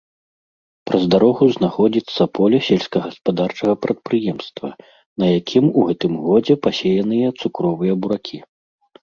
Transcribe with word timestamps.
Праз 0.89 1.03
дарогу 1.13 1.43
знаходзіцца 1.57 2.21
поле 2.39 2.57
сельскагаспадарчага 2.67 3.73
прадпрыемства, 3.83 4.67
на 5.25 5.31
якім 5.39 5.65
у 5.69 5.85
гэтым 5.93 6.13
годзе 6.25 6.55
пасеяныя 6.67 7.27
цукровыя 7.41 7.93
буракі. 8.03 8.37